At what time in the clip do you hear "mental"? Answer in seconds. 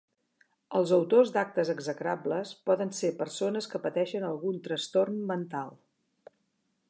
5.35-5.77